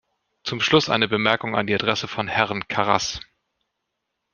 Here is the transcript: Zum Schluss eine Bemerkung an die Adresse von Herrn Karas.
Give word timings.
Zum 0.43 0.61
Schluss 0.61 0.89
eine 0.89 1.07
Bemerkung 1.07 1.55
an 1.55 1.67
die 1.67 1.75
Adresse 1.75 2.07
von 2.07 2.27
Herrn 2.27 2.67
Karas. 2.67 3.19